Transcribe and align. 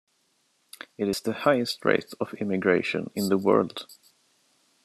It 0.97 1.07
is 1.07 1.21
the 1.21 1.31
highest 1.31 1.85
rate 1.85 2.15
of 2.19 2.33
immigration 2.33 3.11
in 3.13 3.29
the 3.29 3.37
world. 3.37 3.85